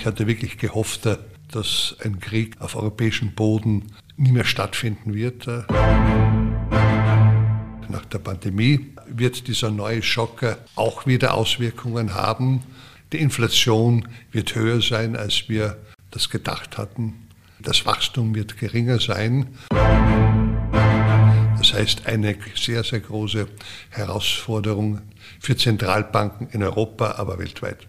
Ich 0.00 0.06
hatte 0.06 0.26
wirklich 0.26 0.56
gehofft, 0.56 1.06
dass 1.52 1.94
ein 2.02 2.20
Krieg 2.20 2.58
auf 2.58 2.74
europäischem 2.74 3.32
Boden 3.32 3.92
nie 4.16 4.32
mehr 4.32 4.46
stattfinden 4.46 5.12
wird. 5.12 5.46
Nach 7.86 8.06
der 8.10 8.18
Pandemie 8.18 8.94
wird 9.06 9.46
dieser 9.46 9.70
neue 9.70 10.02
Schock 10.02 10.56
auch 10.74 11.06
wieder 11.06 11.34
Auswirkungen 11.34 12.14
haben. 12.14 12.62
Die 13.12 13.18
Inflation 13.18 14.08
wird 14.32 14.54
höher 14.54 14.80
sein, 14.80 15.16
als 15.16 15.50
wir 15.50 15.76
das 16.10 16.30
gedacht 16.30 16.78
hatten. 16.78 17.28
Das 17.58 17.84
Wachstum 17.84 18.34
wird 18.34 18.56
geringer 18.56 19.00
sein. 19.00 19.48
Das 21.58 21.74
heißt, 21.74 22.06
eine 22.06 22.38
sehr, 22.54 22.84
sehr 22.84 23.00
große 23.00 23.48
Herausforderung 23.90 25.02
für 25.40 25.58
Zentralbanken 25.58 26.48
in 26.52 26.62
Europa, 26.62 27.16
aber 27.18 27.38
weltweit. 27.38 27.86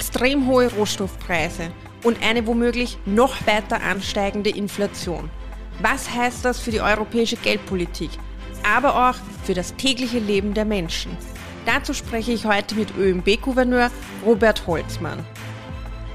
Extrem 0.00 0.46
hohe 0.46 0.72
Rohstoffpreise 0.72 1.70
und 2.04 2.22
eine 2.22 2.46
womöglich 2.46 2.96
noch 3.04 3.46
weiter 3.46 3.82
ansteigende 3.82 4.48
Inflation. 4.48 5.28
Was 5.82 6.14
heißt 6.14 6.42
das 6.42 6.58
für 6.58 6.70
die 6.70 6.80
europäische 6.80 7.36
Geldpolitik, 7.36 8.08
aber 8.66 9.10
auch 9.10 9.16
für 9.44 9.52
das 9.52 9.76
tägliche 9.76 10.18
Leben 10.18 10.54
der 10.54 10.64
Menschen? 10.64 11.14
Dazu 11.66 11.92
spreche 11.92 12.32
ich 12.32 12.46
heute 12.46 12.76
mit 12.76 12.96
ÖMB-Gouverneur 12.96 13.90
Robert 14.24 14.66
Holzmann. 14.66 15.22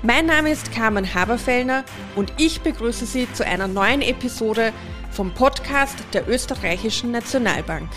Mein 0.01 0.25
Name 0.25 0.49
ist 0.49 0.71
Carmen 0.71 1.13
Haberfellner 1.13 1.83
und 2.15 2.33
ich 2.37 2.61
begrüße 2.61 3.05
Sie 3.05 3.31
zu 3.33 3.45
einer 3.45 3.67
neuen 3.67 4.01
Episode 4.01 4.73
vom 5.11 5.31
Podcast 5.31 5.99
der 6.11 6.27
Österreichischen 6.27 7.11
Nationalbank. 7.11 7.89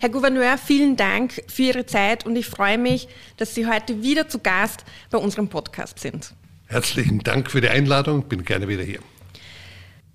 Herr 0.00 0.10
Gouverneur, 0.10 0.58
vielen 0.58 0.94
Dank 0.94 1.42
für 1.48 1.62
Ihre 1.62 1.84
Zeit 1.84 2.24
und 2.24 2.36
ich 2.36 2.46
freue 2.46 2.78
mich, 2.78 3.08
dass 3.36 3.56
Sie 3.56 3.66
heute 3.66 4.00
wieder 4.00 4.28
zu 4.28 4.38
Gast 4.38 4.84
bei 5.10 5.18
unserem 5.18 5.48
Podcast 5.48 5.98
sind. 5.98 6.34
Herzlichen 6.66 7.18
Dank 7.18 7.50
für 7.50 7.60
die 7.60 7.68
Einladung, 7.68 8.22
bin 8.28 8.44
gerne 8.44 8.68
wieder 8.68 8.84
hier. 8.84 9.00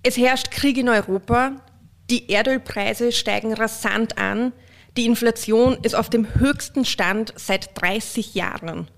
Es 0.02 0.16
herrscht 0.16 0.50
Krieg 0.50 0.78
in 0.78 0.88
Europa, 0.88 1.60
die 2.08 2.30
Erdölpreise 2.30 3.12
steigen 3.12 3.52
rasant 3.52 4.16
an, 4.16 4.54
die 4.96 5.04
Inflation 5.04 5.76
ist 5.82 5.94
auf 5.94 6.08
dem 6.08 6.34
höchsten 6.36 6.86
Stand 6.86 7.34
seit 7.36 7.78
30 7.78 8.34
Jahren. 8.34 8.88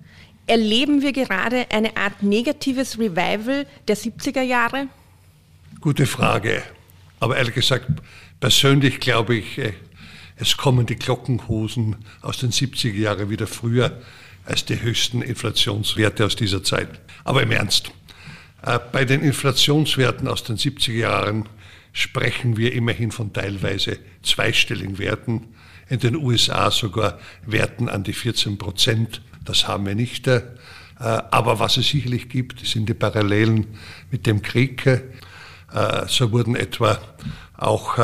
Erleben 0.47 1.03
wir 1.03 1.13
gerade 1.13 1.67
eine 1.73 1.97
Art 1.97 2.23
negatives 2.23 2.97
Revival 2.97 3.67
der 3.89 3.97
70er 3.97 4.43
Jahre? 4.43 4.87
Gute 5.81 6.07
Frage. 6.07 6.63
Aber 7.19 7.37
ehrlich 7.37 7.57
gesagt, 7.57 7.87
persönlich 8.39 9.01
glaube 9.01 9.35
ich, 9.35 9.59
äh, 9.59 9.73
es 10.37 10.57
kommen 10.57 10.87
die 10.87 10.97
Glockenhosen 10.97 11.97
aus 12.21 12.39
den 12.39 12.51
70er 12.51 12.93
Jahren 12.93 13.31
wieder 13.31 13.47
früher 13.47 14.01
als 14.45 14.65
die 14.65 14.81
höchsten 14.81 15.23
Inflationswerte 15.23 16.25
aus 16.25 16.37
dieser 16.37 16.63
Zeit. 16.63 16.89
Aber 17.25 17.43
im 17.43 17.51
Ernst, 17.51 17.91
äh, 18.63 18.79
bei 18.93 19.05
den 19.05 19.23
Inflationswerten 19.23 20.29
aus 20.29 20.45
den 20.45 20.57
70er 20.57 20.93
Jahren 20.93 21.49
sprechen 21.93 22.57
wir 22.59 22.75
immerhin 22.75 23.11
von 23.11 23.33
teilweise 23.33 23.99
zweistelligen 24.23 24.99
Werten, 24.99 25.49
in 25.89 26.01
den 26.01 26.17
USA 26.17 26.71
sogar 26.71 27.19
Werten 27.47 27.89
an 27.89 28.03
die 28.03 28.13
14 28.13 28.59
Prozent. 28.59 29.23
Das 29.45 29.67
haben 29.67 29.87
wir 29.87 29.95
nicht. 29.95 30.27
Äh, 30.27 30.43
aber 30.99 31.59
was 31.59 31.79
es 31.79 31.89
sicherlich 31.89 32.29
gibt, 32.29 32.65
sind 32.67 32.89
die 32.89 32.95
Parallelen 32.95 33.67
mit 34.11 34.27
dem 34.27 34.43
Krieg. 34.43 34.87
Äh, 34.87 35.03
so 36.09 36.31
wurden 36.31 36.57
etwa 36.57 36.99
auch 37.57 37.99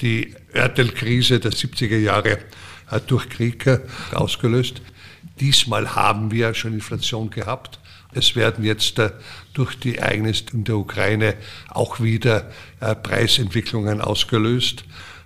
die 0.00 0.34
Erdölkrise 0.52 1.40
der 1.40 1.52
70er 1.52 1.98
Jahre 1.98 2.38
durch 3.06 3.28
Krieg 3.28 3.64
ausgelöst. 4.12 4.82
Diesmal 5.40 5.94
haben 5.94 6.30
wir 6.30 6.54
schon 6.54 6.74
Inflation 6.74 7.30
gehabt. 7.30 7.80
Es 8.14 8.36
werden 8.36 8.64
jetzt 8.64 8.98
äh, 8.98 9.10
durch 9.54 9.78
die 9.78 9.96
Ereignisse 9.96 10.44
in 10.52 10.64
der 10.64 10.76
Ukraine 10.76 11.34
auch 11.68 12.00
wieder 12.00 12.50
äh, 12.80 12.94
Preisentwicklungen 12.94 14.00
ausgelöst. 14.00 14.84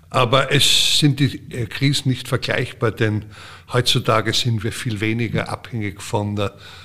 Aber 0.08 0.52
es 0.52 0.98
sind 0.98 1.18
die 1.18 1.52
äh, 1.52 1.66
Krisen 1.66 2.08
nicht 2.08 2.28
vergleichbar, 2.28 2.92
denn 2.92 3.24
heutzutage 3.72 4.32
sind 4.32 4.62
wir 4.62 4.70
viel 4.70 5.00
weniger 5.00 5.48
abhängig 5.48 6.00
von 6.00 6.40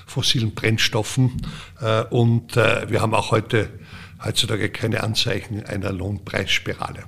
fossilen 0.08 0.56
Brennstoffen 0.56 1.46
und 2.10 2.56
wir 2.56 3.02
haben 3.02 3.14
auch 3.14 3.30
heute 3.30 3.70
heutzutage 4.26 4.70
keine 4.70 5.04
Anzeichen 5.04 5.64
einer 5.64 5.94
Lohnpreisspirale. 5.94 7.04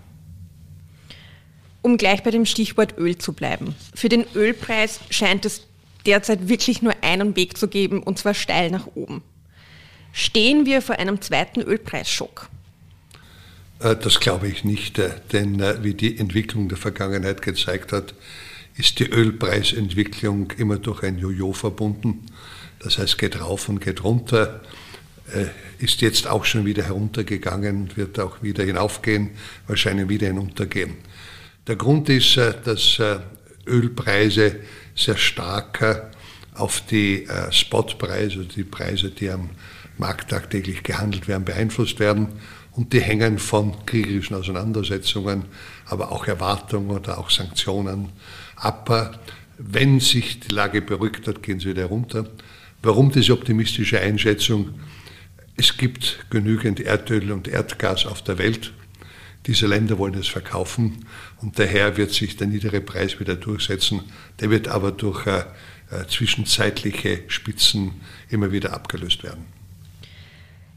Um 1.84 1.98
gleich 1.98 2.24
bei 2.24 2.32
dem 2.32 2.48
Stichwort 2.48 2.98
Öl 2.98 3.20
zu 3.20 3.34
bleiben. 3.34 3.76
Für 3.94 4.10
den 4.10 4.26
Ölpreis 4.34 5.00
scheint 5.12 5.46
es 5.46 5.68
derzeit 6.08 6.48
wirklich 6.50 6.82
nur 6.82 6.96
einen 7.02 7.36
Weg 7.36 7.58
zu 7.58 7.68
geben, 7.68 8.02
und 8.02 8.18
zwar 8.18 8.34
steil 8.34 8.72
nach 8.72 8.88
oben. 8.96 9.22
Stehen 10.12 10.66
wir 10.66 10.82
vor 10.82 10.98
einem 10.98 11.22
zweiten 11.22 11.62
Ölpreisschock? 11.62 12.50
Äh, 13.80 13.96
das 13.96 14.20
glaube 14.20 14.48
ich 14.48 14.64
nicht, 14.64 14.98
äh, 15.00 15.12
denn 15.32 15.60
äh, 15.60 15.84
wie 15.84 15.94
die 15.94 16.18
Entwicklung 16.18 16.70
der 16.70 16.78
Vergangenheit 16.78 17.42
gezeigt 17.42 17.92
hat, 17.92 18.14
ist 18.76 19.00
die 19.00 19.10
Ölpreisentwicklung 19.10 20.52
immer 20.58 20.78
durch 20.78 21.04
ein 21.04 21.20
Jojo 21.20 21.54
verbunden. 21.54 22.26
Das 22.80 22.98
heißt, 22.98 23.18
geht 23.18 23.40
rauf 23.40 23.70
und 23.70 23.80
geht 23.80 24.04
runter, 24.04 24.62
ist 25.78 26.02
jetzt 26.02 26.28
auch 26.28 26.44
schon 26.44 26.66
wieder 26.66 26.84
heruntergegangen, 26.84 27.96
wird 27.96 28.20
auch 28.20 28.42
wieder 28.42 28.64
hinaufgehen, 28.64 29.30
wahrscheinlich 29.68 30.10
wieder 30.10 30.28
hinuntergehen. 30.28 30.96
Der 31.66 31.78
Grund 31.78 32.10
ist, 32.10 32.36
äh, 32.36 32.54
dass 32.64 33.00
äh, 33.00 33.20
Ölpreise 33.66 34.58
sehr 34.96 35.16
stark 35.16 35.82
äh, 35.82 36.02
auf 36.56 36.82
die 36.82 37.28
Spotpreise, 37.50 38.38
also 38.38 38.44
die 38.44 38.64
Preise, 38.64 39.10
die 39.10 39.32
am 39.32 39.50
Markt 39.98 40.30
tagtäglich 40.30 40.84
gehandelt 40.84 41.28
werden, 41.28 41.46
beeinflusst 41.46 42.00
werden. 42.00 42.28
Und 42.74 42.94
die 42.94 43.02
hängen 43.02 43.40
von 43.40 43.84
kriegerischen 43.88 44.36
Auseinandersetzungen, 44.36 45.46
aber 45.88 46.12
auch 46.12 46.28
Erwartungen 46.28 46.92
oder 46.92 47.18
auch 47.18 47.32
Sanktionen 47.32 48.10
ab. 48.56 49.20
Wenn 49.58 50.00
sich 50.00 50.42
die 50.42 50.54
Lage 50.54 50.84
beruhigt 50.84 51.28
hat, 51.28 51.42
gehen 51.42 51.60
sie 51.60 51.70
wieder 51.70 51.86
runter. 51.86 52.28
Warum 52.84 53.12
diese 53.12 53.34
optimistische 53.34 54.00
Einschätzung? 54.00 54.76
Es 55.58 55.76
gibt 55.76 56.28
genügend 56.30 56.82
Erdöl 56.82 57.32
und 57.32 57.48
Erdgas 57.48 58.06
auf 58.06 58.22
der 58.22 58.38
Welt. 58.38 58.74
Diese 59.46 59.68
Länder 59.68 59.98
wollen 59.98 60.14
es 60.14 60.28
verkaufen 60.28 61.06
und 61.42 61.60
daher 61.60 61.98
wird 61.98 62.12
sich 62.12 62.38
der 62.38 62.48
niedere 62.48 62.80
Preis 62.80 63.20
wieder 63.20 63.36
durchsetzen. 63.36 64.02
Der 64.40 64.50
wird 64.50 64.70
aber 64.70 64.92
durch 64.92 65.28
äh, 65.28 65.44
äh, 65.92 66.08
zwischenzeitliche 66.08 67.24
Spitzen 67.28 68.02
immer 68.30 68.52
wieder 68.52 68.74
abgelöst 68.74 69.24
werden. 69.24 69.46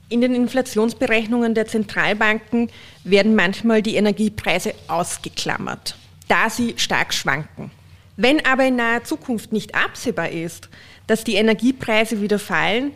In 0.08 0.20
den 0.20 0.34
Inflationsberechnungen 0.34 1.54
der 1.54 1.66
Zentralbanken 1.66 2.70
werden 3.04 3.34
manchmal 3.34 3.82
die 3.82 3.96
Energiepreise 3.96 4.74
ausgeklammert, 4.88 5.96
da 6.28 6.50
sie 6.50 6.74
stark 6.76 7.14
schwanken. 7.14 7.70
Wenn 8.16 8.44
aber 8.44 8.66
in 8.66 8.76
naher 8.76 9.04
Zukunft 9.04 9.52
nicht 9.52 9.74
absehbar 9.74 10.30
ist, 10.30 10.68
dass 11.06 11.24
die 11.24 11.34
Energiepreise 11.34 12.20
wieder 12.20 12.38
fallen, 12.38 12.92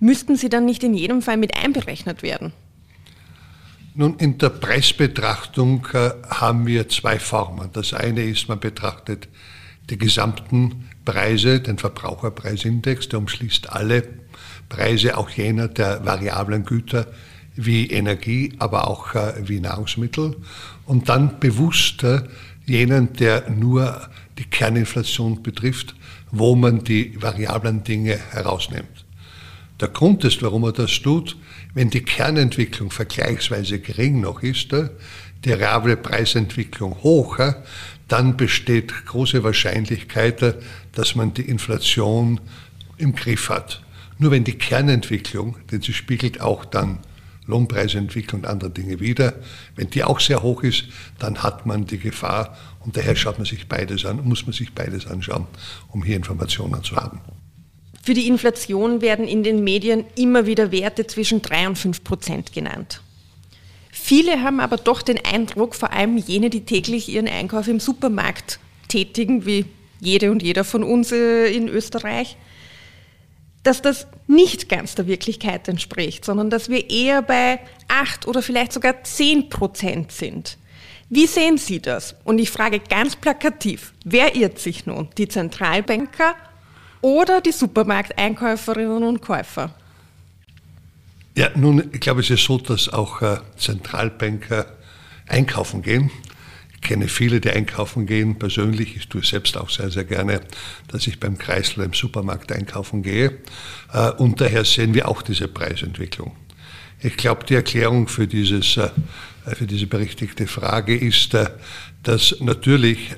müssten 0.00 0.36
sie 0.36 0.48
dann 0.48 0.64
nicht 0.64 0.82
in 0.84 0.94
jedem 0.94 1.22
Fall 1.22 1.36
mit 1.36 1.56
einberechnet 1.56 2.22
werden. 2.22 2.52
Nun, 3.98 4.14
in 4.18 4.38
der 4.38 4.50
Preisbetrachtung 4.50 5.84
äh, 5.92 6.10
haben 6.30 6.68
wir 6.68 6.88
zwei 6.88 7.18
Formen. 7.18 7.70
Das 7.72 7.92
eine 7.92 8.22
ist, 8.22 8.48
man 8.48 8.60
betrachtet 8.60 9.28
die 9.90 9.98
gesamten 9.98 10.88
Preise, 11.04 11.58
den 11.58 11.78
Verbraucherpreisindex, 11.78 13.08
der 13.08 13.18
umschließt 13.18 13.72
alle 13.72 14.04
Preise, 14.68 15.18
auch 15.18 15.30
jener 15.30 15.66
der 15.66 16.06
variablen 16.06 16.64
Güter 16.64 17.08
wie 17.56 17.90
Energie, 17.90 18.52
aber 18.60 18.86
auch 18.86 19.16
äh, 19.16 19.32
wie 19.48 19.58
Nahrungsmittel. 19.58 20.36
Und 20.86 21.08
dann 21.08 21.40
bewusst 21.40 22.04
äh, 22.04 22.22
jenen, 22.66 23.14
der 23.14 23.50
nur 23.50 24.00
die 24.38 24.44
Kerninflation 24.44 25.42
betrifft, 25.42 25.96
wo 26.30 26.54
man 26.54 26.84
die 26.84 27.20
variablen 27.20 27.82
Dinge 27.82 28.16
herausnimmt. 28.30 29.07
Der 29.80 29.88
Grund 29.88 30.24
ist, 30.24 30.42
warum 30.42 30.64
er 30.64 30.72
das 30.72 31.00
tut, 31.00 31.36
wenn 31.74 31.90
die 31.90 32.02
Kernentwicklung 32.02 32.90
vergleichsweise 32.90 33.78
gering 33.78 34.20
noch 34.20 34.42
ist, 34.42 34.72
die 35.44 35.52
reale 35.52 35.96
Preisentwicklung 35.96 36.96
hoch, 37.02 37.38
dann 38.08 38.36
besteht 38.36 39.06
große 39.06 39.44
Wahrscheinlichkeit, 39.44 40.56
dass 40.92 41.14
man 41.14 41.34
die 41.34 41.48
Inflation 41.48 42.40
im 42.96 43.14
Griff 43.14 43.50
hat. 43.50 43.82
Nur 44.18 44.32
wenn 44.32 44.42
die 44.42 44.58
Kernentwicklung, 44.58 45.56
denn 45.70 45.80
sie 45.80 45.92
spiegelt 45.92 46.40
auch 46.40 46.64
dann 46.64 46.98
Lohnpreisentwicklung 47.46 48.42
und 48.42 48.46
andere 48.46 48.70
Dinge 48.70 49.00
wieder. 49.00 49.34
Wenn 49.74 49.90
die 49.90 50.04
auch 50.04 50.20
sehr 50.20 50.42
hoch 50.42 50.62
ist, 50.62 50.84
dann 51.18 51.42
hat 51.42 51.66
man 51.66 51.86
die 51.86 51.98
Gefahr 51.98 52.56
und 52.80 52.96
daher 52.96 53.16
schaut 53.16 53.38
man 53.38 53.46
sich 53.46 53.68
beides 53.68 54.04
an, 54.04 54.22
muss 54.24 54.44
man 54.44 54.52
sich 54.52 54.74
beides 54.74 55.06
anschauen, 55.06 55.46
um 55.88 56.04
hier 56.04 56.16
Informationen 56.16 56.82
zu 56.82 56.96
haben. 56.96 57.20
Für 58.08 58.14
die 58.14 58.26
Inflation 58.26 59.02
werden 59.02 59.28
in 59.28 59.42
den 59.42 59.62
Medien 59.62 60.06
immer 60.16 60.46
wieder 60.46 60.72
Werte 60.72 61.06
zwischen 61.06 61.42
3 61.42 61.68
und 61.68 61.76
5 61.76 62.04
Prozent 62.04 62.54
genannt. 62.54 63.02
Viele 63.90 64.42
haben 64.42 64.60
aber 64.60 64.78
doch 64.78 65.02
den 65.02 65.22
Eindruck, 65.22 65.74
vor 65.74 65.92
allem 65.92 66.16
jene, 66.16 66.48
die 66.48 66.64
täglich 66.64 67.10
ihren 67.10 67.28
Einkauf 67.28 67.68
im 67.68 67.80
Supermarkt 67.80 68.60
tätigen, 68.88 69.44
wie 69.44 69.66
jede 70.00 70.30
und 70.30 70.42
jeder 70.42 70.64
von 70.64 70.84
uns 70.84 71.12
äh, 71.12 71.54
in 71.54 71.68
Österreich, 71.68 72.38
dass 73.62 73.82
das 73.82 74.06
nicht 74.26 74.70
ganz 74.70 74.94
der 74.94 75.06
Wirklichkeit 75.06 75.68
entspricht, 75.68 76.24
sondern 76.24 76.48
dass 76.48 76.70
wir 76.70 76.88
eher 76.88 77.20
bei 77.20 77.60
8 77.88 78.26
oder 78.26 78.40
vielleicht 78.40 78.72
sogar 78.72 79.04
10 79.04 79.50
Prozent 79.50 80.12
sind. 80.12 80.56
Wie 81.10 81.26
sehen 81.26 81.58
Sie 81.58 81.80
das? 81.82 82.14
Und 82.24 82.38
ich 82.38 82.50
frage 82.50 82.80
ganz 82.80 83.16
plakativ, 83.16 83.92
wer 84.02 84.34
irrt 84.34 84.58
sich 84.58 84.86
nun? 84.86 85.10
Die 85.18 85.28
Zentralbanker 85.28 86.34
oder 87.00 87.40
die 87.40 87.52
Supermarkteinkäuferinnen 87.52 89.02
und 89.02 89.20
Käufer? 89.20 89.74
Ja, 91.36 91.50
nun, 91.54 91.90
ich 91.92 92.00
glaube, 92.00 92.20
es 92.20 92.30
ist 92.30 92.44
so, 92.44 92.58
dass 92.58 92.88
auch 92.88 93.22
äh, 93.22 93.38
Zentralbanker 93.56 94.66
einkaufen 95.28 95.82
gehen. 95.82 96.10
Ich 96.74 96.80
kenne 96.80 97.08
viele, 97.08 97.40
die 97.40 97.50
einkaufen 97.50 98.06
gehen. 98.06 98.38
Persönlich, 98.38 98.96
ich 98.96 99.08
tue 99.08 99.20
es 99.20 99.28
selbst 99.28 99.56
auch 99.56 99.70
sehr, 99.70 99.90
sehr 99.90 100.04
gerne, 100.04 100.40
dass 100.88 101.06
ich 101.06 101.20
beim 101.20 101.38
Kreisler 101.38 101.84
im 101.84 101.92
Supermarkt 101.92 102.50
einkaufen 102.50 103.02
gehe. 103.02 103.38
Äh, 103.92 104.10
und 104.12 104.40
daher 104.40 104.64
sehen 104.64 104.94
wir 104.94 105.08
auch 105.08 105.22
diese 105.22 105.46
Preisentwicklung. 105.46 106.34
Ich 107.00 107.16
glaube, 107.16 107.44
die 107.46 107.54
Erklärung 107.54 108.08
für, 108.08 108.26
dieses, 108.26 108.76
äh, 108.76 108.90
für 109.54 109.66
diese 109.66 109.86
berechtigte 109.86 110.48
Frage 110.48 110.96
ist, 110.96 111.36
dass 112.02 112.34
natürlich, 112.40 113.14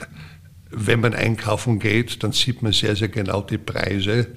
wenn 0.70 1.00
man 1.00 1.14
einkaufen 1.14 1.78
geht, 1.78 2.22
dann 2.22 2.32
sieht 2.32 2.62
man 2.62 2.72
sehr, 2.72 2.96
sehr 2.96 3.08
genau 3.08 3.42
die 3.42 3.58
Preise, 3.58 4.28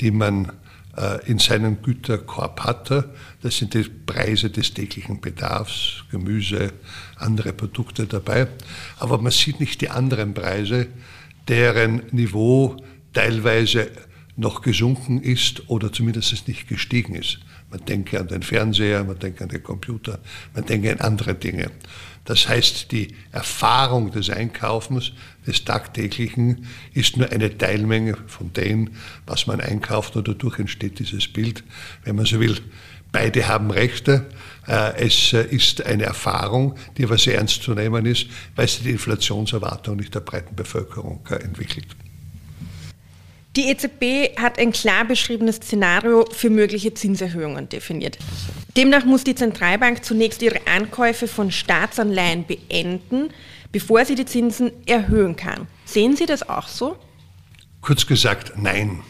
die 0.00 0.10
man 0.10 0.52
äh, 0.96 1.24
in 1.30 1.38
seinem 1.38 1.82
Güterkorb 1.82 2.60
hatte. 2.60 3.14
Das 3.42 3.58
sind 3.58 3.74
die 3.74 3.84
Preise 3.84 4.50
des 4.50 4.74
täglichen 4.74 5.20
Bedarfs, 5.20 6.04
Gemüse, 6.10 6.72
andere 7.16 7.52
Produkte 7.52 8.06
dabei. 8.06 8.48
Aber 8.98 9.18
man 9.18 9.32
sieht 9.32 9.60
nicht 9.60 9.80
die 9.80 9.90
anderen 9.90 10.34
Preise, 10.34 10.88
deren 11.46 12.02
Niveau 12.10 12.76
teilweise 13.12 13.90
noch 14.36 14.62
gesunken 14.62 15.20
ist 15.20 15.68
oder 15.68 15.92
zumindest 15.92 16.46
nicht 16.46 16.68
gestiegen 16.68 17.14
ist. 17.14 17.40
Man 17.70 17.84
denke 17.84 18.18
an 18.18 18.28
den 18.28 18.42
Fernseher, 18.42 19.04
man 19.04 19.18
denke 19.18 19.44
an 19.44 19.50
den 19.50 19.62
Computer, 19.62 20.20
man 20.54 20.64
denke 20.64 20.92
an 20.92 21.00
andere 21.00 21.34
Dinge. 21.34 21.70
Das 22.28 22.46
heißt, 22.46 22.92
die 22.92 23.14
Erfahrung 23.32 24.10
des 24.10 24.28
Einkaufens, 24.28 25.12
des 25.46 25.64
tagtäglichen, 25.64 26.66
ist 26.92 27.16
nur 27.16 27.32
eine 27.32 27.56
Teilmenge 27.56 28.18
von 28.26 28.52
dem, 28.52 28.90
was 29.24 29.46
man 29.46 29.62
einkauft 29.62 30.14
und 30.14 30.28
dadurch 30.28 30.58
entsteht 30.58 30.98
dieses 30.98 31.26
Bild, 31.26 31.64
wenn 32.04 32.16
man 32.16 32.26
so 32.26 32.38
will. 32.38 32.60
Beide 33.12 33.48
haben 33.48 33.70
Rechte. 33.70 34.26
Äh, 34.66 35.06
es 35.06 35.32
äh, 35.32 35.46
ist 35.46 35.86
eine 35.86 36.02
Erfahrung, 36.02 36.74
die 36.98 37.04
aber 37.04 37.16
sehr 37.16 37.36
ernst 37.36 37.62
zu 37.62 37.72
nehmen 37.72 38.04
ist, 38.04 38.26
weil 38.56 38.68
sie 38.68 38.82
die 38.82 38.90
Inflationserwartung 38.90 39.96
nicht 39.96 40.14
der 40.14 40.20
breiten 40.20 40.54
Bevölkerung 40.54 41.26
äh, 41.30 41.36
entwickelt. 41.36 41.86
Die 43.58 43.70
EZB 43.70 44.38
hat 44.40 44.56
ein 44.60 44.70
klar 44.70 45.04
beschriebenes 45.04 45.56
Szenario 45.56 46.24
für 46.30 46.48
mögliche 46.48 46.94
Zinserhöhungen 46.94 47.68
definiert. 47.68 48.16
Demnach 48.76 49.04
muss 49.04 49.24
die 49.24 49.34
Zentralbank 49.34 50.04
zunächst 50.04 50.42
ihre 50.42 50.60
Ankäufe 50.68 51.26
von 51.26 51.50
Staatsanleihen 51.50 52.46
beenden, 52.46 53.30
bevor 53.72 54.04
sie 54.04 54.14
die 54.14 54.26
Zinsen 54.26 54.70
erhöhen 54.86 55.34
kann. 55.34 55.66
Sehen 55.84 56.14
Sie 56.14 56.26
das 56.26 56.48
auch 56.48 56.68
so? 56.68 56.96
Kurz 57.80 58.06
gesagt, 58.06 58.52
nein. 58.56 59.00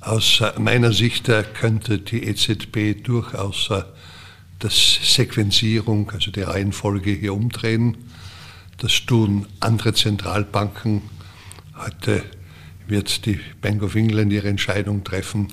Aus 0.00 0.42
meiner 0.58 0.92
Sicht 0.92 1.30
könnte 1.54 2.00
die 2.00 2.24
EZB 2.24 3.04
durchaus 3.04 3.70
das 4.58 4.98
Sequenzierung, 5.14 6.10
also 6.10 6.32
die 6.32 6.42
Reihenfolge 6.42 7.12
hier 7.12 7.34
umdrehen. 7.34 7.98
Das 8.78 9.06
tun 9.06 9.46
andere 9.60 9.94
Zentralbanken. 9.94 11.02
Heute 11.76 12.24
wird 12.86 13.26
die 13.26 13.40
Bank 13.60 13.82
of 13.82 13.94
England 13.94 14.32
ihre 14.32 14.48
Entscheidung 14.48 15.04
treffen. 15.04 15.48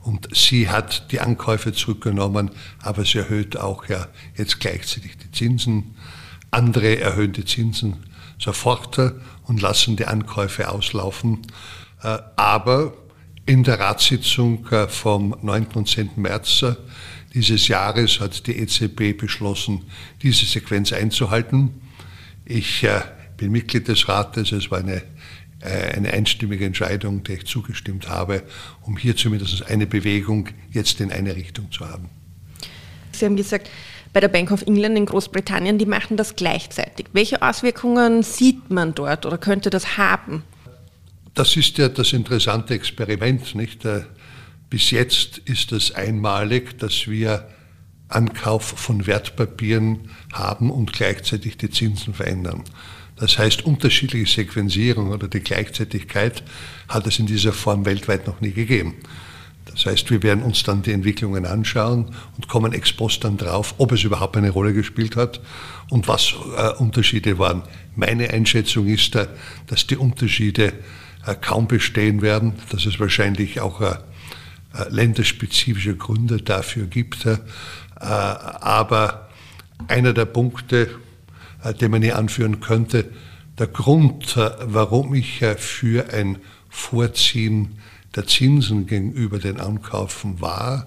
Und 0.00 0.28
sie 0.34 0.68
hat 0.68 1.12
die 1.12 1.20
Ankäufe 1.20 1.72
zurückgenommen, 1.72 2.50
aber 2.80 3.04
sie 3.04 3.18
erhöht 3.18 3.56
auch 3.56 3.88
ja 3.88 4.08
jetzt 4.36 4.58
gleichzeitig 4.58 5.16
die 5.18 5.30
Zinsen. 5.30 5.94
Andere 6.50 6.98
erhöhen 6.98 7.32
die 7.32 7.44
Zinsen 7.44 7.98
sofort 8.38 8.98
und 9.44 9.62
lassen 9.62 9.96
die 9.96 10.06
Ankäufe 10.06 10.68
auslaufen. 10.68 11.42
Äh, 12.02 12.18
aber 12.36 12.94
in 13.46 13.62
der 13.62 13.78
Ratssitzung 13.78 14.66
äh, 14.68 14.88
vom 14.88 15.36
9. 15.42 15.66
und 15.74 15.88
10. 15.88 16.10
März 16.16 16.62
äh, 16.62 16.74
dieses 17.34 17.68
Jahres 17.68 18.20
hat 18.20 18.46
die 18.46 18.58
EZB 18.58 19.16
beschlossen, 19.16 19.84
diese 20.22 20.44
Sequenz 20.44 20.92
einzuhalten. 20.92 21.80
Ich 22.44 22.86
bin 23.38 23.52
Mitglied 23.52 23.88
des 23.88 24.08
Rates, 24.08 24.52
es 24.52 24.70
war 24.70 24.78
eine 24.78 24.96
äh, 24.96 25.02
eine 25.68 26.12
einstimmige 26.12 26.64
Entscheidung, 26.64 27.22
der 27.24 27.36
ich 27.36 27.46
zugestimmt 27.46 28.08
habe, 28.08 28.42
um 28.82 28.96
hier 28.96 29.16
zumindest 29.16 29.64
eine 29.66 29.86
Bewegung 29.86 30.48
jetzt 30.70 31.00
in 31.00 31.12
eine 31.12 31.36
Richtung 31.36 31.70
zu 31.70 31.88
haben. 31.88 32.10
Sie 33.12 33.24
haben 33.24 33.36
gesagt, 33.36 33.70
bei 34.12 34.20
der 34.20 34.28
Bank 34.28 34.50
of 34.50 34.62
England 34.62 34.96
in 34.96 35.06
Großbritannien, 35.06 35.78
die 35.78 35.86
machen 35.86 36.16
das 36.16 36.36
gleichzeitig. 36.36 37.06
Welche 37.12 37.42
Auswirkungen 37.42 38.22
sieht 38.22 38.70
man 38.70 38.94
dort 38.94 39.24
oder 39.24 39.38
könnte 39.38 39.70
das 39.70 39.96
haben? 39.96 40.42
Das 41.34 41.56
ist 41.56 41.78
ja 41.78 41.88
das 41.88 42.12
interessante 42.12 42.74
Experiment, 42.74 43.54
nicht? 43.54 43.84
Äh, 43.84 44.02
bis 44.68 44.90
jetzt 44.90 45.38
ist 45.38 45.72
es 45.72 45.92
einmalig, 45.92 46.78
dass 46.78 47.08
wir 47.08 47.48
Ankauf 48.08 48.64
von 48.64 49.06
Wertpapieren 49.06 50.10
haben 50.32 50.70
und 50.70 50.92
gleichzeitig 50.92 51.56
die 51.56 51.70
Zinsen 51.70 52.12
verändern. 52.12 52.64
Das 53.22 53.38
heißt, 53.38 53.64
unterschiedliche 53.64 54.42
Sequenzierung 54.42 55.12
oder 55.12 55.28
die 55.28 55.38
Gleichzeitigkeit 55.38 56.42
hat 56.88 57.06
es 57.06 57.20
in 57.20 57.26
dieser 57.26 57.52
Form 57.52 57.86
weltweit 57.86 58.26
noch 58.26 58.40
nie 58.40 58.50
gegeben. 58.50 58.96
Das 59.66 59.86
heißt, 59.86 60.10
wir 60.10 60.24
werden 60.24 60.42
uns 60.42 60.64
dann 60.64 60.82
die 60.82 60.90
Entwicklungen 60.90 61.46
anschauen 61.46 62.16
und 62.36 62.48
kommen 62.48 62.72
ex 62.72 62.92
post 62.92 63.22
dann 63.22 63.36
drauf, 63.36 63.76
ob 63.78 63.92
es 63.92 64.02
überhaupt 64.02 64.36
eine 64.36 64.50
Rolle 64.50 64.72
gespielt 64.72 65.14
hat 65.14 65.40
und 65.88 66.08
was 66.08 66.34
äh, 66.56 66.70
Unterschiede 66.78 67.38
waren. 67.38 67.62
Meine 67.94 68.28
Einschätzung 68.30 68.88
ist, 68.88 69.14
äh, 69.14 69.28
dass 69.68 69.86
die 69.86 69.98
Unterschiede 69.98 70.72
äh, 71.24 71.36
kaum 71.40 71.68
bestehen 71.68 72.22
werden, 72.22 72.54
dass 72.72 72.86
es 72.86 72.98
wahrscheinlich 72.98 73.60
auch 73.60 73.80
äh, 73.82 73.94
äh, 74.74 74.88
länderspezifische 74.90 75.94
Gründe 75.94 76.38
dafür 76.38 76.86
gibt. 76.86 77.24
Äh, 77.26 77.38
aber 78.00 79.28
einer 79.86 80.12
der 80.12 80.24
Punkte, 80.24 80.88
den 81.80 81.90
man 81.90 82.02
hier 82.02 82.18
anführen 82.18 82.60
könnte. 82.60 83.10
Der 83.58 83.66
Grund, 83.66 84.36
äh, 84.36 84.50
warum 84.62 85.14
ich 85.14 85.42
äh, 85.42 85.56
für 85.56 86.12
ein 86.12 86.38
Vorziehen 86.68 87.78
der 88.16 88.26
Zinsen 88.26 88.86
gegenüber 88.86 89.38
den 89.38 89.60
Ankaufen 89.60 90.40
war, 90.40 90.86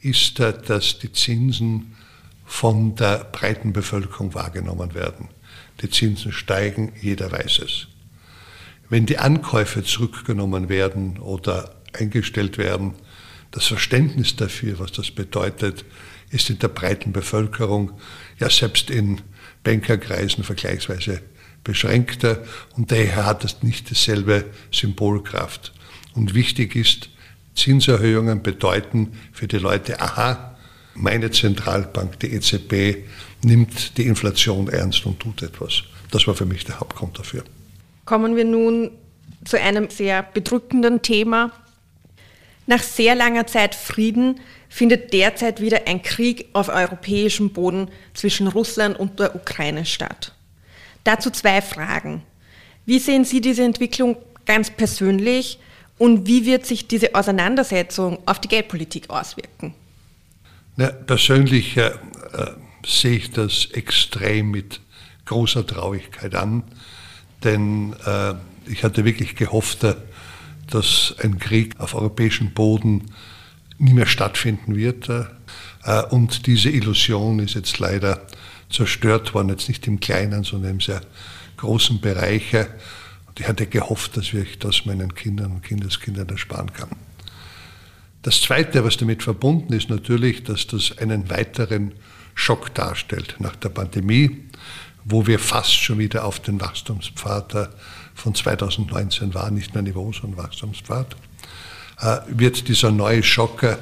ist, 0.00 0.38
dass 0.38 0.98
die 0.98 1.12
Zinsen 1.12 1.94
von 2.44 2.94
der 2.94 3.24
breiten 3.24 3.72
Bevölkerung 3.72 4.34
wahrgenommen 4.34 4.94
werden. 4.94 5.28
Die 5.82 5.90
Zinsen 5.90 6.32
steigen, 6.32 6.92
jeder 7.00 7.30
weiß 7.30 7.60
es. 7.60 7.88
Wenn 8.88 9.06
die 9.06 9.18
Ankäufe 9.18 9.82
zurückgenommen 9.82 10.68
werden 10.68 11.18
oder 11.18 11.74
eingestellt 11.92 12.56
werden, 12.58 12.94
das 13.50 13.66
Verständnis 13.66 14.36
dafür, 14.36 14.78
was 14.78 14.92
das 14.92 15.10
bedeutet, 15.10 15.84
ist 16.30 16.50
in 16.50 16.58
der 16.58 16.68
breiten 16.68 17.12
Bevölkerung, 17.12 17.92
ja 18.38 18.50
selbst 18.50 18.90
in 18.90 19.20
Bankerkreisen 19.64 20.44
vergleichsweise 20.44 21.20
beschränkter 21.64 22.42
und 22.76 22.90
daher 22.90 23.26
hat 23.26 23.44
es 23.44 23.62
nicht 23.62 23.90
dieselbe 23.90 24.44
Symbolkraft. 24.72 25.72
Und 26.14 26.34
wichtig 26.34 26.74
ist, 26.74 27.10
Zinserhöhungen 27.54 28.42
bedeuten 28.42 29.12
für 29.32 29.48
die 29.48 29.58
Leute, 29.58 30.00
aha, 30.00 30.56
meine 30.94 31.30
Zentralbank, 31.30 32.18
die 32.20 32.32
EZB, 32.32 33.04
nimmt 33.42 33.98
die 33.98 34.06
Inflation 34.06 34.68
ernst 34.68 35.04
und 35.06 35.20
tut 35.20 35.42
etwas. 35.42 35.82
Das 36.10 36.26
war 36.26 36.34
für 36.34 36.46
mich 36.46 36.64
der 36.64 36.80
Hauptgrund 36.80 37.18
dafür. 37.18 37.44
Kommen 38.04 38.36
wir 38.36 38.44
nun 38.44 38.90
zu 39.44 39.60
einem 39.60 39.90
sehr 39.90 40.22
bedrückenden 40.22 41.02
Thema. 41.02 41.52
Nach 42.66 42.82
sehr 42.82 43.14
langer 43.14 43.46
Zeit 43.46 43.74
Frieden 43.74 44.40
findet 44.68 45.12
derzeit 45.12 45.60
wieder 45.60 45.86
ein 45.86 46.02
Krieg 46.02 46.48
auf 46.52 46.68
europäischem 46.68 47.50
Boden 47.50 47.88
zwischen 48.14 48.48
Russland 48.48 48.98
und 48.98 49.18
der 49.18 49.34
Ukraine 49.34 49.86
statt. 49.86 50.34
Dazu 51.04 51.30
zwei 51.30 51.62
Fragen. 51.62 52.22
Wie 52.84 52.98
sehen 52.98 53.24
Sie 53.24 53.40
diese 53.40 53.64
Entwicklung 53.64 54.16
ganz 54.44 54.70
persönlich 54.70 55.58
und 55.98 56.26
wie 56.26 56.46
wird 56.46 56.64
sich 56.64 56.86
diese 56.86 57.14
Auseinandersetzung 57.14 58.18
auf 58.26 58.40
die 58.40 58.48
Geldpolitik 58.48 59.10
auswirken? 59.10 59.74
Na, 60.76 60.88
persönlich 60.88 61.76
äh, 61.76 61.88
äh, 61.88 61.92
sehe 62.86 63.16
ich 63.16 63.30
das 63.32 63.66
extrem 63.72 64.50
mit 64.50 64.80
großer 65.24 65.66
Traurigkeit 65.66 66.34
an, 66.34 66.62
denn 67.42 67.94
äh, 68.06 68.34
ich 68.70 68.84
hatte 68.84 69.04
wirklich 69.04 69.34
gehofft, 69.34 69.84
äh, 69.84 69.96
dass 70.70 71.14
ein 71.22 71.38
Krieg 71.38 71.78
auf 71.80 71.94
europäischem 71.94 72.52
Boden 72.52 73.10
nie 73.78 73.94
mehr 73.94 74.06
stattfinden 74.06 74.76
wird. 74.76 75.08
Äh, 75.08 76.02
und 76.10 76.46
diese 76.46 76.70
Illusion 76.70 77.38
ist 77.38 77.54
jetzt 77.54 77.78
leider 77.78 78.26
zerstört 78.70 79.34
worden, 79.34 79.48
jetzt 79.48 79.68
nicht 79.68 79.86
im 79.86 80.00
kleinen, 80.00 80.44
sondern 80.44 80.72
im 80.72 80.80
sehr 80.80 81.00
großen 81.56 82.00
Bereich. 82.00 82.54
Und 82.54 83.40
ich 83.40 83.48
hatte 83.48 83.66
gehofft, 83.66 84.16
dass 84.16 84.32
ich 84.32 84.58
das 84.58 84.84
meinen 84.84 85.14
Kindern 85.14 85.52
und 85.52 85.62
Kindeskindern 85.62 86.28
ersparen 86.28 86.72
kann. 86.72 86.90
Das 88.22 88.42
Zweite, 88.42 88.84
was 88.84 88.96
damit 88.96 89.22
verbunden 89.22 89.72
ist, 89.72 89.88
natürlich, 89.88 90.42
dass 90.42 90.66
das 90.66 90.98
einen 90.98 91.30
weiteren 91.30 91.94
Schock 92.34 92.74
darstellt 92.74 93.36
nach 93.38 93.56
der 93.56 93.70
Pandemie, 93.70 94.44
wo 95.04 95.26
wir 95.26 95.38
fast 95.38 95.74
schon 95.74 95.98
wieder 95.98 96.24
auf 96.24 96.40
den 96.40 96.60
Wachstumspfad 96.60 97.70
von 98.14 98.34
2019 98.34 99.34
waren, 99.34 99.54
nicht 99.54 99.74
mehr 99.74 99.82
Niveau, 99.82 100.12
sondern 100.12 100.44
Wachstumspfad, 100.44 101.14
äh, 101.14 101.16
wird 102.28 102.68
dieser 102.68 102.92
neue 102.92 103.22
Schock 103.22 103.78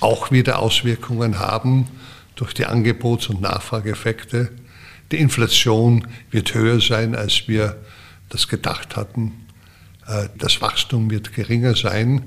auch 0.00 0.30
wieder 0.30 0.58
Auswirkungen 0.58 1.38
haben 1.38 1.88
durch 2.34 2.52
die 2.52 2.66
Angebots- 2.66 3.28
und 3.28 3.40
Nachfrageeffekte. 3.40 4.50
Die 5.12 5.18
Inflation 5.18 6.06
wird 6.30 6.54
höher 6.54 6.80
sein, 6.80 7.14
als 7.14 7.46
wir 7.46 7.76
das 8.28 8.48
gedacht 8.48 8.96
hatten. 8.96 9.46
Äh, 10.06 10.28
das 10.38 10.60
Wachstum 10.60 11.10
wird 11.10 11.32
geringer 11.34 11.76
sein 11.76 12.24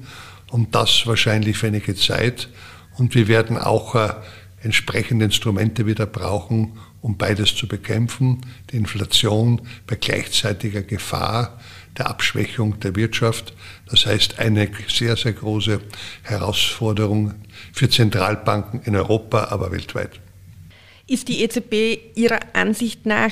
und 0.50 0.74
das 0.74 1.06
wahrscheinlich 1.06 1.58
für 1.58 1.68
einige 1.68 1.96
Zeit. 1.96 2.50
Und 2.98 3.14
wir 3.16 3.28
werden 3.28 3.58
auch 3.58 3.96
äh, 3.96 4.14
entsprechende 4.62 5.26
Instrumente 5.26 5.86
wieder 5.86 6.06
brauchen, 6.06 6.80
um 7.02 7.18
beides 7.18 7.56
zu 7.56 7.68
bekämpfen. 7.68 8.46
Die 8.72 8.78
Inflation 8.78 9.62
bei 9.86 9.96
gleichzeitiger 9.96 10.82
Gefahr 10.82 11.60
der 11.98 12.10
Abschwächung 12.10 12.80
der 12.80 12.96
Wirtschaft. 12.96 13.54
Das 13.90 14.06
heißt, 14.06 14.40
eine 14.40 14.70
sehr, 14.88 15.16
sehr 15.16 15.34
große 15.34 15.82
Herausforderung 16.24 17.34
für 17.74 17.90
Zentralbanken 17.90 18.82
in 18.84 18.96
Europa, 18.96 19.48
aber 19.50 19.72
weltweit. 19.72 20.20
Ist 21.08 21.28
die 21.28 21.42
EZB 21.42 22.16
Ihrer 22.16 22.40
Ansicht 22.54 23.06
nach 23.06 23.32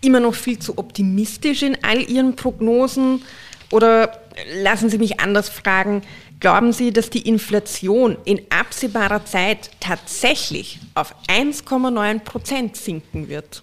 immer 0.00 0.20
noch 0.20 0.34
viel 0.34 0.58
zu 0.58 0.78
optimistisch 0.78 1.62
in 1.62 1.78
all 1.82 2.02
Ihren 2.02 2.36
Prognosen? 2.36 3.22
Oder 3.70 4.20
lassen 4.62 4.90
Sie 4.90 4.98
mich 4.98 5.20
anders 5.20 5.48
fragen, 5.48 6.02
glauben 6.42 6.72
Sie, 6.72 6.92
dass 6.92 7.08
die 7.08 7.26
Inflation 7.26 8.18
in 8.24 8.40
absehbarer 8.50 9.24
Zeit 9.24 9.70
tatsächlich 9.80 10.80
auf 10.94 11.14
1,9 11.28 12.18
Prozent 12.18 12.76
sinken 12.76 13.28
wird? 13.28 13.62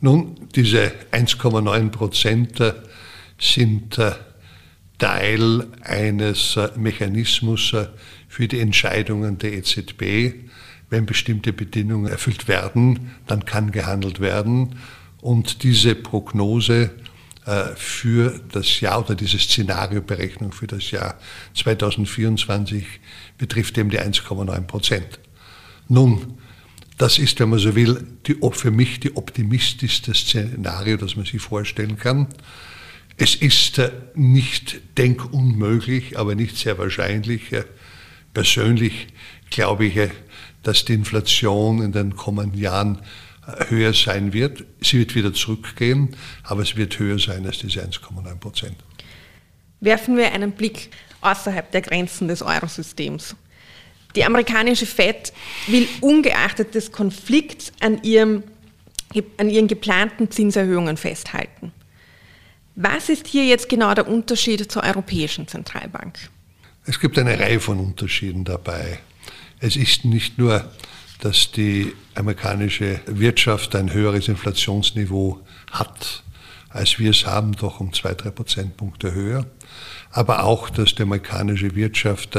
Nun, 0.00 0.48
diese 0.54 0.92
1,9 1.12 1.90
Prozent 1.90 2.60
äh, 2.60 2.74
sind 3.38 3.98
äh, 3.98 4.12
Teil 4.98 5.68
eines 5.82 6.56
äh, 6.56 6.70
Mechanismus 6.76 7.72
für 8.28 8.48
die 8.48 8.58
Entscheidungen 8.58 9.38
der 9.38 9.52
EZB. 9.52 10.34
Wenn 10.90 11.06
bestimmte 11.06 11.52
Bedingungen 11.52 12.10
erfüllt 12.10 12.48
werden, 12.48 13.12
dann 13.28 13.44
kann 13.44 13.70
gehandelt 13.70 14.18
werden. 14.18 14.74
Und 15.20 15.62
diese 15.62 15.94
Prognose 15.94 16.90
für 17.74 18.40
das 18.52 18.80
Jahr 18.80 19.00
oder 19.00 19.16
diese 19.16 19.38
Szenarioberechnung 19.38 20.52
für 20.52 20.68
das 20.68 20.92
Jahr 20.92 21.18
2024 21.56 22.84
betrifft 23.36 23.76
eben 23.78 23.90
die 23.90 23.98
1,9 23.98 24.60
Prozent. 24.62 25.18
Nun, 25.88 26.38
das 26.98 27.18
ist, 27.18 27.40
wenn 27.40 27.48
man 27.48 27.58
so 27.58 27.74
will, 27.74 28.06
die, 28.26 28.36
für 28.52 28.70
mich 28.70 29.00
die 29.00 29.16
optimistischste 29.16 30.14
Szenario, 30.14 30.96
das 30.96 31.16
man 31.16 31.24
sich 31.24 31.42
vorstellen 31.42 31.98
kann. 31.98 32.28
Es 33.16 33.34
ist 33.34 33.78
äh, 33.78 33.90
nicht 34.14 34.80
denkunmöglich, 34.98 36.18
aber 36.18 36.34
nicht 36.34 36.56
sehr 36.56 36.78
wahrscheinlich. 36.78 37.52
Äh, 37.52 37.64
persönlich 38.32 39.08
glaube 39.50 39.86
ich, 39.86 40.10
dass 40.62 40.84
die 40.84 40.94
Inflation 40.94 41.82
in 41.82 41.92
den 41.92 42.16
kommenden 42.16 42.58
Jahren 42.58 42.98
höher 43.68 43.92
sein 43.92 44.32
wird. 44.32 44.64
Sie 44.80 44.98
wird 44.98 45.14
wieder 45.14 45.32
zurückgehen, 45.34 46.16
aber 46.44 46.62
es 46.62 46.76
wird 46.76 46.98
höher 46.98 47.18
sein 47.18 47.44
als 47.46 47.58
diese 47.58 47.82
1,9 47.82 48.36
Prozent. 48.38 48.76
Werfen 49.80 50.16
wir 50.16 50.32
einen 50.32 50.52
Blick 50.52 50.90
außerhalb 51.20 51.70
der 51.72 51.82
Grenzen 51.82 52.28
des 52.28 52.42
Eurosystems. 52.42 53.34
Die 54.14 54.24
amerikanische 54.24 54.86
Fed 54.86 55.32
will 55.66 55.88
ungeachtet 56.00 56.74
des 56.74 56.92
Konflikts 56.92 57.72
an, 57.80 58.02
ihrem, 58.02 58.44
an 59.38 59.48
ihren 59.48 59.68
geplanten 59.68 60.30
Zinserhöhungen 60.30 60.96
festhalten. 60.96 61.72
Was 62.74 63.08
ist 63.08 63.26
hier 63.26 63.44
jetzt 63.44 63.68
genau 63.68 63.94
der 63.94 64.08
Unterschied 64.08 64.70
zur 64.70 64.84
Europäischen 64.84 65.48
Zentralbank? 65.48 66.18
Es 66.84 66.98
gibt 67.00 67.18
eine 67.18 67.38
Reihe 67.38 67.60
von 67.60 67.78
Unterschieden 67.78 68.44
dabei. 68.44 68.98
Es 69.60 69.76
ist 69.76 70.04
nicht 70.04 70.38
nur 70.38 70.70
dass 71.22 71.52
die 71.52 71.94
amerikanische 72.16 73.00
Wirtschaft 73.06 73.76
ein 73.76 73.92
höheres 73.92 74.26
Inflationsniveau 74.26 75.40
hat, 75.70 76.24
als 76.68 76.98
wir 76.98 77.10
es 77.12 77.26
haben, 77.26 77.52
doch 77.52 77.78
um 77.78 77.92
zwei, 77.92 78.14
drei 78.14 78.30
Prozentpunkte 78.30 79.14
höher. 79.14 79.46
Aber 80.10 80.42
auch, 80.42 80.68
dass 80.68 80.96
die 80.96 81.02
amerikanische 81.02 81.76
Wirtschaft 81.76 82.36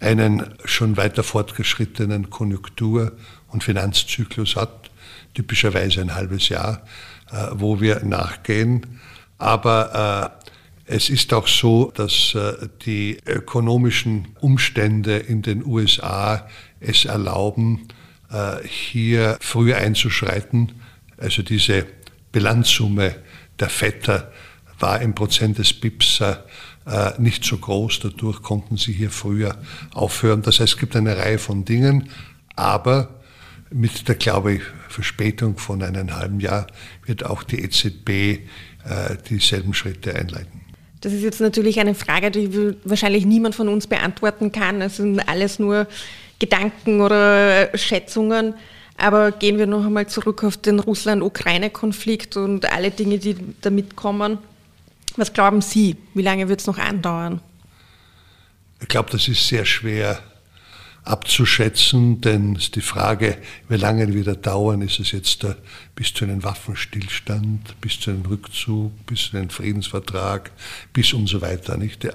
einen 0.00 0.52
schon 0.64 0.96
weiter 0.96 1.22
fortgeschrittenen 1.22 2.28
Konjunktur- 2.28 3.12
und 3.46 3.62
Finanzzyklus 3.62 4.56
hat, 4.56 4.90
typischerweise 5.34 6.00
ein 6.00 6.16
halbes 6.16 6.48
Jahr, 6.48 6.82
äh, 7.30 7.50
wo 7.52 7.80
wir 7.80 8.04
nachgehen. 8.04 9.00
Aber 9.38 10.34
äh, 10.42 10.51
es 10.84 11.10
ist 11.10 11.32
auch 11.32 11.46
so, 11.46 11.92
dass 11.94 12.34
äh, 12.34 12.68
die 12.84 13.18
ökonomischen 13.26 14.28
Umstände 14.40 15.16
in 15.16 15.42
den 15.42 15.64
USA 15.64 16.48
es 16.80 17.04
erlauben, 17.04 17.88
äh, 18.30 18.66
hier 18.66 19.38
früh 19.40 19.74
einzuschreiten. 19.74 20.72
Also 21.18 21.42
diese 21.42 21.86
Bilanzsumme 22.32 23.16
der 23.60 23.68
Vetter 23.68 24.32
war 24.78 25.00
im 25.00 25.14
Prozent 25.14 25.58
des 25.58 25.72
BIPs 25.72 26.20
äh, 26.20 26.36
nicht 27.18 27.44
so 27.44 27.58
groß, 27.58 28.00
dadurch 28.00 28.42
konnten 28.42 28.76
sie 28.76 28.92
hier 28.92 29.10
früher 29.10 29.56
aufhören. 29.94 30.42
Das 30.42 30.58
heißt, 30.58 30.72
es 30.72 30.78
gibt 30.78 30.96
eine 30.96 31.16
Reihe 31.16 31.38
von 31.38 31.64
Dingen, 31.64 32.08
aber 32.56 33.20
mit 33.70 34.08
der, 34.08 34.16
glaube 34.16 34.54
ich, 34.54 34.62
Verspätung 34.88 35.56
von 35.56 35.82
einem 35.82 36.14
halben 36.14 36.40
Jahr 36.40 36.66
wird 37.06 37.24
auch 37.24 37.44
die 37.44 37.62
EZB 37.62 38.40
dieselben 39.30 39.72
Schritte 39.72 40.14
einleiten. 40.14 40.61
Das 41.02 41.12
ist 41.12 41.22
jetzt 41.22 41.40
natürlich 41.40 41.80
eine 41.80 41.94
Frage, 41.94 42.30
die 42.30 42.74
wahrscheinlich 42.84 43.26
niemand 43.26 43.54
von 43.54 43.68
uns 43.68 43.86
beantworten 43.86 44.52
kann. 44.52 44.80
Es 44.80 44.96
sind 44.96 45.18
alles 45.28 45.58
nur 45.58 45.86
Gedanken 46.38 47.00
oder 47.00 47.76
Schätzungen. 47.76 48.54
Aber 48.96 49.32
gehen 49.32 49.58
wir 49.58 49.66
noch 49.66 49.84
einmal 49.84 50.06
zurück 50.06 50.44
auf 50.44 50.56
den 50.56 50.78
Russland-Ukraine-Konflikt 50.78 52.36
und 52.36 52.72
alle 52.72 52.92
Dinge, 52.92 53.18
die 53.18 53.36
damit 53.60 53.96
kommen. 53.96 54.38
Was 55.16 55.32
glauben 55.32 55.60
Sie, 55.60 55.96
wie 56.14 56.22
lange 56.22 56.48
wird 56.48 56.60
es 56.60 56.66
noch 56.66 56.78
andauern? 56.78 57.40
Ich 58.80 58.88
glaube, 58.88 59.10
das 59.10 59.26
ist 59.26 59.46
sehr 59.46 59.64
schwer 59.64 60.20
abzuschätzen, 61.04 62.20
denn 62.20 62.54
es 62.54 62.64
ist 62.64 62.76
die 62.76 62.80
Frage, 62.80 63.38
wie 63.68 63.76
lange 63.76 64.14
wird 64.14 64.28
er 64.28 64.36
dauern? 64.36 64.82
Ist 64.82 65.00
es 65.00 65.10
jetzt 65.10 65.42
äh, 65.44 65.54
bis 65.96 66.14
zu 66.14 66.24
einem 66.24 66.44
Waffenstillstand, 66.44 67.80
bis 67.80 67.98
zu 67.98 68.10
einem 68.10 68.24
Rückzug, 68.26 68.92
bis 69.06 69.30
zu 69.30 69.36
einem 69.36 69.50
Friedensvertrag, 69.50 70.52
bis 70.92 71.12
und 71.12 71.28
so 71.28 71.40
weiter, 71.40 71.76
nicht? 71.76 72.04
Ja. 72.04 72.12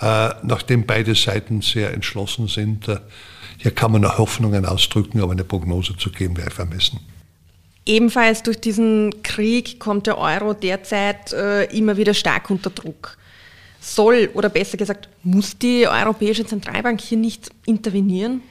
Äh, 0.00 0.34
nachdem 0.42 0.84
beide 0.84 1.14
Seiten 1.14 1.62
sehr 1.62 1.94
entschlossen 1.94 2.48
sind, 2.48 2.88
äh, 2.88 2.98
hier 3.56 3.70
kann 3.70 3.92
man 3.92 4.02
noch 4.02 4.18
Hoffnungen 4.18 4.66
ausdrücken, 4.66 5.20
aber 5.20 5.32
eine 5.32 5.44
Prognose 5.44 5.96
zu 5.96 6.10
geben 6.10 6.36
wäre 6.36 6.50
vermessen. 6.50 7.00
Ebenfalls 7.86 8.42
durch 8.42 8.60
diesen 8.60 9.22
Krieg 9.22 9.80
kommt 9.80 10.06
der 10.06 10.18
Euro 10.18 10.52
derzeit 10.52 11.32
äh, 11.32 11.64
immer 11.76 11.96
wieder 11.96 12.14
stark 12.14 12.50
unter 12.50 12.70
Druck. 12.70 13.16
Soll 13.80 14.30
oder 14.34 14.48
besser 14.48 14.76
gesagt, 14.76 15.08
muss 15.22 15.58
die 15.58 15.86
Europäische 15.86 16.44
Zentralbank 16.46 17.00
hier 17.00 17.18
nicht 17.18 17.50
intervenieren? 17.66 18.42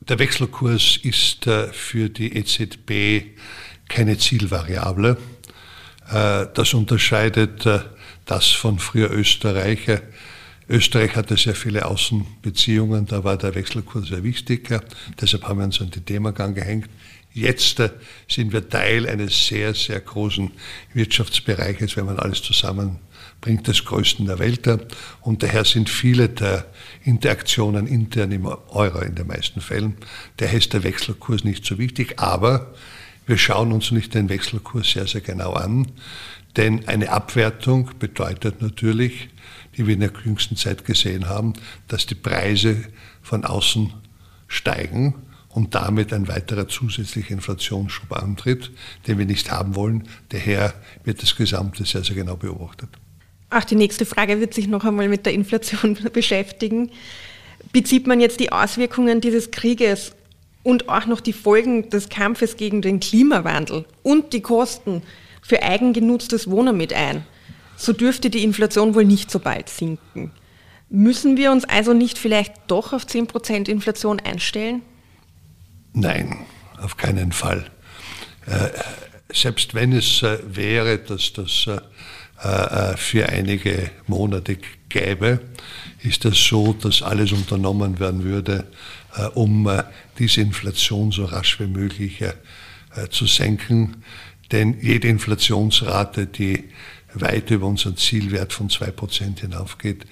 Der 0.00 0.18
Wechselkurs 0.18 0.98
ist 1.02 1.46
äh, 1.46 1.72
für 1.72 2.08
die 2.10 2.36
EZB 2.36 3.38
keine 3.88 4.16
Zielvariable. 4.18 5.16
Äh, 6.10 6.46
das 6.54 6.74
unterscheidet 6.74 7.66
äh, 7.66 7.80
das 8.26 8.50
von 8.50 8.78
früher 8.78 9.10
Österreich 9.10 9.88
Österreich 10.68 11.14
hatte 11.14 11.36
sehr 11.36 11.54
viele 11.54 11.84
Außenbeziehungen, 11.84 13.06
da 13.06 13.22
war 13.22 13.36
der 13.36 13.54
Wechselkurs 13.54 14.08
sehr 14.08 14.24
wichtig. 14.24 14.70
Deshalb 15.20 15.44
haben 15.44 15.58
wir 15.58 15.64
uns 15.64 15.80
an 15.80 15.90
die 15.90 16.00
Thema 16.00 16.32
gehängt. 16.32 16.88
Jetzt 17.34 17.82
sind 18.28 18.52
wir 18.52 18.66
Teil 18.68 19.06
eines 19.06 19.46
sehr, 19.46 19.74
sehr 19.74 20.00
großen 20.00 20.52
Wirtschaftsbereiches, 20.94 21.96
wenn 21.96 22.06
man 22.06 22.18
alles 22.18 22.40
zusammenbringt, 23.44 23.68
des 23.68 23.84
größten 23.84 24.26
der 24.26 24.38
Welt. 24.38 24.66
Und 25.20 25.42
daher 25.42 25.64
sind 25.64 25.88
viele 25.88 26.28
der 26.28 26.66
Interaktionen 27.04 27.86
intern 27.86 28.32
im 28.32 28.46
Euro 28.46 29.00
in 29.00 29.14
den 29.14 29.26
meisten 29.26 29.60
Fällen. 29.60 29.96
Daher 30.38 30.58
ist 30.58 30.72
der 30.72 30.82
Wechselkurs 30.82 31.44
nicht 31.44 31.64
so 31.64 31.78
wichtig, 31.78 32.18
aber 32.18 32.72
wir 33.26 33.38
schauen 33.38 33.72
uns 33.72 33.90
nicht 33.90 34.14
den 34.14 34.28
Wechselkurs 34.28 34.90
sehr, 34.90 35.06
sehr 35.06 35.20
genau 35.20 35.54
an, 35.54 35.86
denn 36.56 36.86
eine 36.88 37.10
Abwertung 37.10 37.90
bedeutet 37.98 38.60
natürlich, 38.60 39.28
die 39.76 39.86
wir 39.86 39.94
in 39.94 40.00
der 40.00 40.12
jüngsten 40.24 40.56
Zeit 40.56 40.84
gesehen 40.84 41.28
haben, 41.28 41.54
dass 41.88 42.06
die 42.06 42.14
Preise 42.14 42.84
von 43.22 43.44
außen 43.44 43.92
steigen 44.46 45.14
und 45.48 45.74
damit 45.74 46.12
ein 46.12 46.28
weiterer 46.28 46.68
zusätzlicher 46.68 47.32
Inflationsschub 47.32 48.12
antritt, 48.12 48.70
den 49.06 49.18
wir 49.18 49.26
nicht 49.26 49.50
haben 49.50 49.74
wollen. 49.74 50.06
Daher 50.28 50.74
wird 51.02 51.22
das 51.22 51.34
Gesamte 51.34 51.84
sehr, 51.84 52.04
sehr 52.04 52.14
genau 52.14 52.36
beobachtet. 52.36 52.90
Auch 53.50 53.64
die 53.64 53.76
nächste 53.76 54.06
Frage 54.06 54.40
wird 54.40 54.54
sich 54.54 54.66
noch 54.66 54.84
einmal 54.84 55.08
mit 55.08 55.26
der 55.26 55.32
Inflation 55.32 55.98
beschäftigen. 56.12 56.90
Bezieht 57.72 58.06
man 58.06 58.20
jetzt 58.20 58.40
die 58.40 58.52
Auswirkungen 58.52 59.20
dieses 59.20 59.50
Krieges 59.50 60.12
und 60.62 60.88
auch 60.88 61.06
noch 61.06 61.20
die 61.20 61.32
Folgen 61.32 61.90
des 61.90 62.08
Kampfes 62.08 62.56
gegen 62.56 62.82
den 62.82 63.00
Klimawandel 63.00 63.84
und 64.02 64.32
die 64.32 64.40
Kosten 64.40 65.02
für 65.42 65.62
eigengenutztes 65.62 66.50
Wohnen 66.50 66.76
mit 66.76 66.92
ein, 66.92 67.24
so 67.76 67.92
dürfte 67.92 68.30
die 68.30 68.42
Inflation 68.42 68.94
wohl 68.94 69.04
nicht 69.04 69.30
so 69.30 69.38
bald 69.38 69.68
sinken. 69.68 70.32
Müssen 70.88 71.36
wir 71.36 71.52
uns 71.52 71.64
also 71.64 71.92
nicht 71.92 72.18
vielleicht 72.18 72.54
doch 72.68 72.92
auf 72.92 73.04
10% 73.04 73.68
Inflation 73.68 74.20
einstellen? 74.20 74.82
Nein, 75.92 76.46
auf 76.80 76.96
keinen 76.96 77.32
Fall. 77.32 77.70
Äh, 78.46 78.68
selbst 79.32 79.74
wenn 79.74 79.92
es 79.92 80.22
äh, 80.22 80.38
wäre, 80.46 80.98
dass 80.98 81.32
das 81.32 81.66
äh, 81.66 81.80
für 82.96 83.28
einige 83.28 83.90
Monate 84.06 84.58
gäbe, 84.88 85.40
ist 86.02 86.24
das 86.24 86.36
so, 86.36 86.72
dass 86.74 87.00
alles 87.00 87.32
unternommen 87.32 87.98
werden 88.00 88.24
würde, 88.24 88.66
um 89.34 89.70
diese 90.18 90.42
Inflation 90.42 91.10
so 91.10 91.24
rasch 91.24 91.60
wie 91.60 91.66
möglich 91.66 92.22
zu 93.10 93.26
senken. 93.26 94.02
Denn 94.52 94.78
jede 94.80 95.08
Inflationsrate, 95.08 96.26
die 96.26 96.64
weit 97.14 97.50
über 97.50 97.66
unseren 97.66 97.96
Zielwert 97.96 98.52
von 98.52 98.68
2% 98.68 99.40
hinaufgeht, 99.40 100.04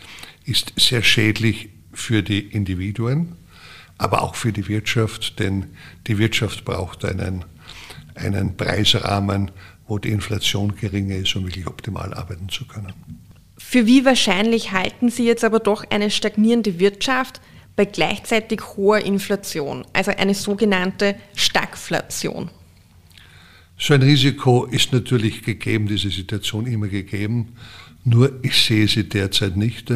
ist 0.45 0.73
sehr 0.77 1.03
schädlich 1.03 1.69
für 1.93 2.23
die 2.23 2.41
Individuen 2.41 3.37
aber 4.03 4.23
auch 4.23 4.35
für 4.35 4.53
die 4.53 4.67
Wirtschaft, 4.67 5.39
denn 5.39 5.67
die 6.09 6.19
Wirtschaft 6.19 6.65
braucht 6.65 7.05
einen, 7.05 7.45
einen 8.17 8.57
Preisrahmen, 8.57 9.53
wo 9.93 9.99
die 9.99 10.09
Inflation 10.09 10.75
geringer 10.75 11.17
ist, 11.17 11.37
um 11.37 11.45
wirklich 11.45 11.67
optimal 11.67 12.15
arbeiten 12.15 12.49
zu 12.49 12.65
können. 12.67 12.95
Für 13.59 13.87
wie 13.87 14.07
wahrscheinlich 14.07 14.73
halten 14.73 15.11
Sie 15.11 15.27
jetzt 15.27 15.45
aber 15.45 15.61
doch 15.61 15.85
eine 15.91 16.11
stagnierende 16.11 16.79
Wirtschaft 16.79 17.43
bei 17.77 17.85
gleichzeitig 17.85 18.63
hoher 18.75 19.01
Inflation, 19.05 19.85
also 19.93 20.11
eine 20.13 20.33
sogenannte 20.33 21.17
Stagflation? 21.37 22.49
So 23.79 23.93
ein 23.93 24.01
Risiko 24.01 24.65
ist 24.65 24.95
natürlich 24.95 25.43
gegeben, 25.43 25.89
diese 25.89 26.09
Situation 26.09 26.67
immer 26.67 26.89
gegeben, 26.89 27.49
nur 28.03 28.33
ich 28.43 28.65
sehe 28.65 28.89
sie 28.89 29.07
derzeit 29.07 29.59
nicht 29.59 29.91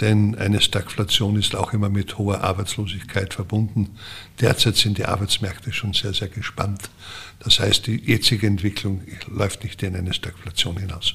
denn 0.00 0.34
eine 0.36 0.60
Stagflation 0.60 1.36
ist 1.36 1.54
auch 1.54 1.72
immer 1.72 1.90
mit 1.90 2.16
hoher 2.18 2.42
Arbeitslosigkeit 2.42 3.34
verbunden. 3.34 3.96
Derzeit 4.40 4.76
sind 4.76 4.98
die 4.98 5.04
Arbeitsmärkte 5.04 5.72
schon 5.72 5.92
sehr, 5.92 6.14
sehr 6.14 6.28
gespannt. 6.28 6.90
Das 7.40 7.60
heißt, 7.60 7.86
die 7.86 7.96
jetzige 7.96 8.46
Entwicklung 8.46 9.02
läuft 9.28 9.64
nicht 9.64 9.82
in 9.82 9.94
eine 9.94 10.14
Stagflation 10.14 10.78
hinaus. 10.78 11.14